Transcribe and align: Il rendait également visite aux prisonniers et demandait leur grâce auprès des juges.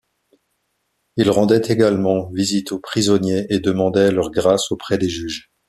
Il 1.15 1.29
rendait 1.29 1.61
également 1.69 2.31
visite 2.31 2.71
aux 2.71 2.79
prisonniers 2.79 3.45
et 3.51 3.59
demandait 3.59 4.09
leur 4.09 4.31
grâce 4.31 4.71
auprès 4.71 4.97
des 4.97 5.09
juges. 5.09 5.51